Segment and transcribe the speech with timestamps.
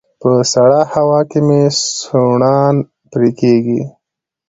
[0.21, 1.61] په سړه هوا کې مې
[2.01, 2.75] سوڼان
[3.11, 3.81] پرې کيږي